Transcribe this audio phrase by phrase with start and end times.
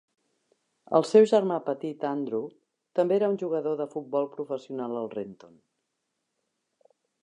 [0.99, 2.49] Els seu germà petit Andrew
[3.01, 5.57] també era un jugador de futbol professional al Renton.